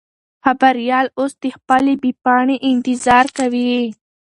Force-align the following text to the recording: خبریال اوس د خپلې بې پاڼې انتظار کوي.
خبریال 0.43 1.07
اوس 1.19 1.33
د 1.43 1.45
خپلې 1.57 1.93
بې 2.01 2.11
پاڼې 2.23 2.55
انتظار 2.71 3.25
کوي. 3.37 3.75